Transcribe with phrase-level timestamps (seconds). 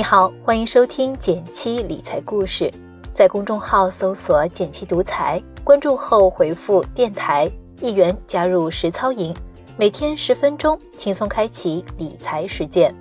[0.00, 2.72] 你好，欢迎收听减七理财故事，
[3.12, 7.50] 在公众号搜索“减七独裁，关注后回复“电台”
[7.82, 9.36] 一元加入实操营，
[9.76, 12.94] 每天十分钟，轻松开启理财实践。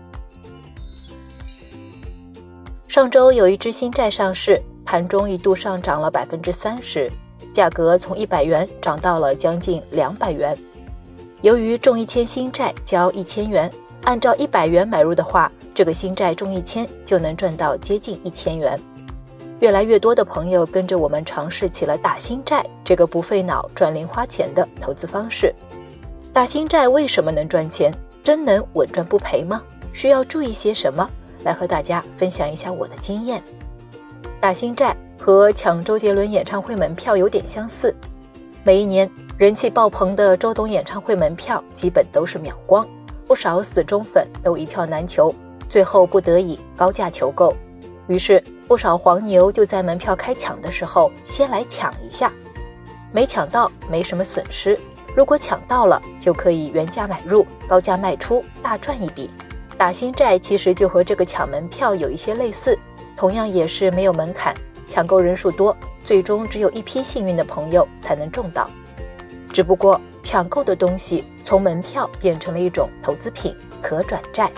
[2.89, 7.09] 上周有一只新债上市，盘中一度上涨了百分之三十，
[7.53, 10.53] 价格从一百元涨到了将近两百元。
[11.43, 13.71] 由于中一千新债交一千元，
[14.03, 15.49] 按照一百元买入的话。
[15.79, 18.77] 这个新债中一千就能赚到接近一千元，
[19.61, 25.55] 越来越多的朋友跟着我们尝试起了打新债这个不费脑赚零花钱的投资方式。
[26.33, 27.93] 打新债为什么能赚钱？
[28.21, 29.63] 真能稳赚不赔吗？
[29.93, 31.09] 需要注意些什么？
[31.45, 33.41] 来和大家分享一下我的经验。
[34.41, 37.95] 打新债和抢周杰伦演唱会门票有点相似，
[38.65, 42.85] 每一年人气爆棚的周董演唱会门票基本都是秒光，
[43.25, 45.33] 不少死忠粉都一票难求。
[45.69, 47.55] 最后不得已高价求购，
[48.07, 52.33] 于是不少黄牛就在门票开抢的时候先来抢一下，
[53.13, 54.77] 没抢到没什么损失，
[55.15, 59.29] 如果抢到了就可以原价买入，高价卖出，大赚一笔。
[59.77, 62.77] 打新债其实就和这个抢门票有一些类似，
[63.15, 64.53] 同样也是没有门槛，
[64.87, 68.69] 抢购人数多，最终只有一批幸运的朋友才能中到。
[69.53, 74.51] 只不过抢购的东西从门票变成了一种投资品，可转债。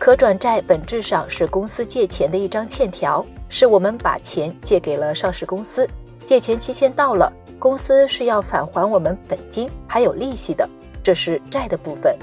[0.00, 5.86] 可转债本质上是公司借钱的一张欠条，是我们把钱借给了上市公司，
[6.24, 10.66] 借钱期限到了，公司是要返还我们本金还有利息的，
[11.02, 12.16] 这是债的部分。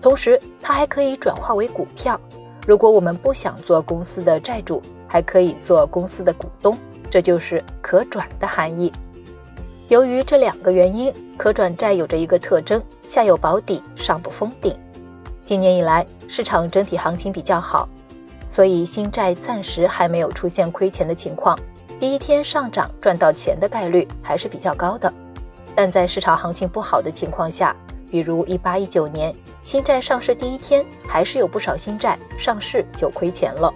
[0.00, 2.18] 同时，它还可以转化为股票，
[2.64, 6.78] 如果我们不想做公司的债主，还可以做公司的股东，
[7.10, 8.92] 这就是可转的含义。
[9.88, 14.72] 由于这两个原因，可转债有着一个特征：下有保底，上不封顶。
[15.46, 17.88] 今年以来，市场整体行情比较好，
[18.48, 21.56] 所以新债暂时还没有出现亏钱的情况。
[22.00, 25.10] 第一天上涨赚到钱的概率还是比较高的。
[25.72, 27.76] 但在市场行情不好的情况下，
[28.10, 33.72] 比如一八一九年新债上市第一天，还是有不少新债上市就亏钱了。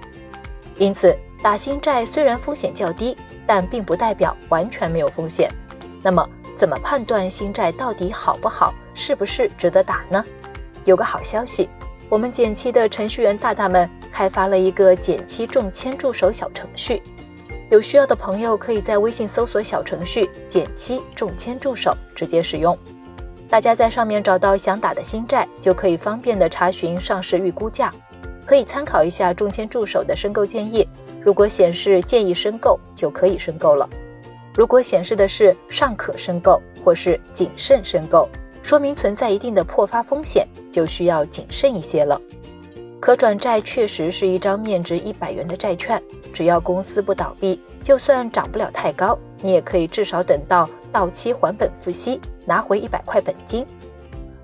[0.76, 3.16] 因此，打新债虽然风险较低，
[3.46, 5.48] 但并不代表完全没有风险。
[6.02, 10.24] 那么，怎么判断新债到底好不好，是不是值得打呢？
[10.84, 11.68] 有个好消息，
[12.08, 17.02] 我们减七的程序员大大们开发了一个减七中签助手小程序，
[17.68, 22.76] 有需要的朋友可以在微信搜索小程序“减七中签助手”直接使用。
[23.48, 27.92] 大家在上面找到想打的新债，就可以方便的查询上市预估价，
[28.46, 30.88] 可以参考一下中签助手的申购建议。
[31.22, 33.88] 如果显示建议申购，就可以申购了；
[34.54, 38.28] 如果显示的是尚可申购或是谨慎申购。
[38.62, 42.20] 说明存在一定的破发风险，就需要谨慎一些了。
[43.00, 46.00] 可转债确实是一张面值一百元的债券，
[46.32, 53.66] 只要公司不倒闭，就算涨不了太高，你也可以至少等到到期还本付息，拿回一百块本金。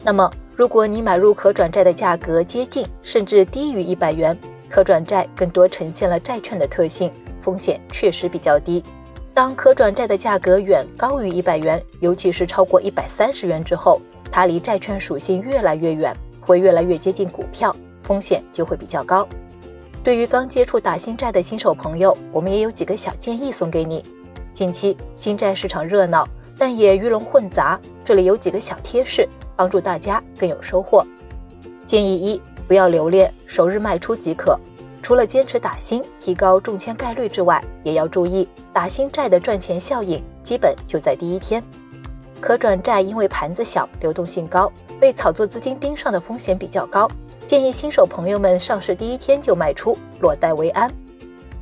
[0.02, 4.36] 那么，如果你买入可转债的价格接近甚至低于一百元，
[4.70, 8.82] 可转债更多呈现了债券的特性，风险确实比较低。
[9.36, 14.00] 当可转债的价格远高于一百元，尤其是超过一百三十元之后，
[14.32, 19.28] 它离债券属性越来越远，会越来越接近股票，风险就会比较高。
[20.02, 24.02] 对于刚接触打新债的新手朋友，我们也有几个小建议送给你。
[24.54, 26.26] 近期新债市场热闹，
[26.56, 31.06] 但也鱼龙混杂，这里有几个小贴士，帮助大家更有收获。
[31.86, 34.58] 建议一：不要留恋，首日卖出即可。
[35.06, 41.62] 除了坚持打新，提高中签概率之外，也要注意打新债的赚钱效应，基本就在第一天。
[42.40, 44.68] 可转债因为盘子小、流动性高，
[44.98, 47.08] 被炒作资金盯上的风险比较高，
[47.46, 50.90] 建议新手朋友们上市第一天就卖出，落袋为安。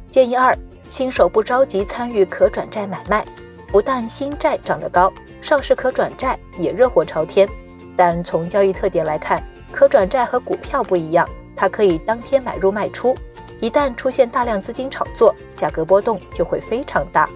[0.09, 0.57] 建议二，
[0.89, 3.27] 新手不着急参与可转债买卖，
[3.71, 5.13] 不但新债涨得高，
[5.43, 7.47] 上市可转债也热火朝天，
[7.95, 13.15] 但从交易特点来看，可转债和股票不一样，它可以当天买入卖出。
[13.61, 17.29] 一旦出现大量资金炒作，价格波动就会非常大。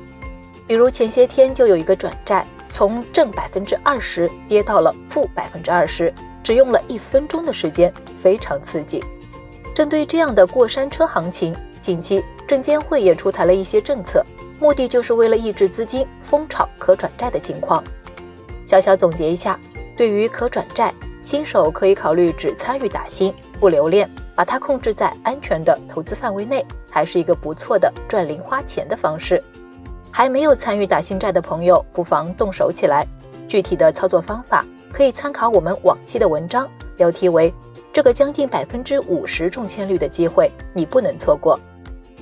[0.67, 6.13] 比如前些天就有一个转债，从正百分之二十跌到了负百分之二十，
[6.43, 9.03] 只用了一分钟的时间，非常刺激。
[9.75, 14.23] 针对这样的过山车行情，近期证监会也出台了一些政策，
[14.59, 17.83] 目的就是为了抑制资金疯炒可转债的情况。
[18.65, 19.59] 小小总结一下，
[19.97, 20.93] 对于可转债，
[21.23, 24.09] 新手可以考虑只参与打新，不留恋。
[24.39, 29.43] 把它控制在安全的投资范围内，还是一个不错的赚零花钱的方式。
[30.13, 33.05] 还没有参与打新债的朋友，不妨动手起来。
[33.49, 37.53] 具体的操作方法可以参考我们往期的文章，标题为
[37.93, 41.59] “这个将近百分之五十中签率的机会，你不能错过”。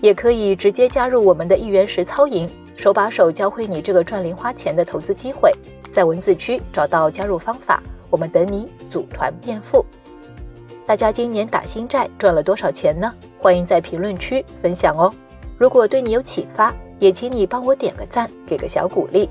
[0.00, 5.52] 也可以直接加入我们的一元实操营，手把手教会你这个赚零花钱的投资机会。
[5.90, 9.84] 在文字区找到加入方法，我们等你组团变富。
[10.86, 13.12] 大家今年打新债赚了多少钱呢？
[13.40, 15.12] 欢迎在评论区分享哦。
[15.58, 19.28] 如果对你有启发，也请你帮我点个赞，给个小鼓励。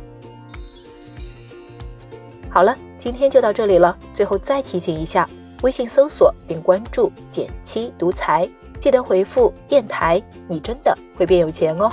[2.50, 3.98] 好了，今天就到这里了。
[4.14, 5.30] 最后再提醒一下，
[5.62, 8.46] 微信搜索并关注“减七独裁”。
[8.78, 11.90] 记得回复“电台”，你真的会变有钱哦。